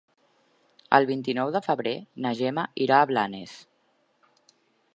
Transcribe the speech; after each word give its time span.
El 0.97 1.05
vint-i-nou 1.09 1.51
de 1.55 1.61
febrer 1.67 1.93
na 2.25 2.31
Gemma 2.39 2.63
irà 2.87 3.01
a 3.03 3.09
Blanes. 3.13 3.55